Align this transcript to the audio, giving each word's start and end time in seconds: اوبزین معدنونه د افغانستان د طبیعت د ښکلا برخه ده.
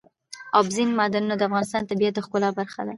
اوبزین 0.57 0.89
معدنونه 0.97 1.35
د 1.37 1.41
افغانستان 1.49 1.81
د 1.83 1.87
طبیعت 1.91 2.13
د 2.15 2.19
ښکلا 2.25 2.49
برخه 2.59 2.81
ده. 2.85 2.89